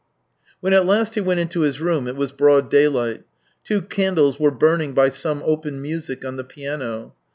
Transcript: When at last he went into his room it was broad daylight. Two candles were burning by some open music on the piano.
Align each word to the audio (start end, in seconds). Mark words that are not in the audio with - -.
When 0.61 0.73
at 0.73 0.87
last 0.87 1.13
he 1.13 1.21
went 1.21 1.41
into 1.41 1.59
his 1.59 1.79
room 1.79 2.07
it 2.07 2.15
was 2.15 2.31
broad 2.31 2.71
daylight. 2.71 3.21
Two 3.63 3.83
candles 3.83 4.39
were 4.39 4.49
burning 4.49 4.93
by 4.95 5.09
some 5.09 5.43
open 5.45 5.79
music 5.79 6.25
on 6.25 6.37
the 6.37 6.43
piano. 6.43 7.13